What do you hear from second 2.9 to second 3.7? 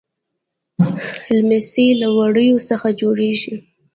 جوړيږي.